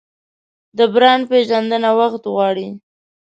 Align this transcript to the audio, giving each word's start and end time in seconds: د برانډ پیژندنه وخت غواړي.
د 0.77 0.79
برانډ 0.93 1.23
پیژندنه 1.31 1.89
وخت 1.99 2.23
غواړي. 2.33 2.67